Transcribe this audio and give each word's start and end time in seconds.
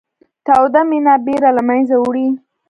توده 0.45 0.81
مینه 0.89 1.13
بېره 1.25 1.49
له 1.57 1.61
منځه 1.69 1.95
وړي 1.99 2.27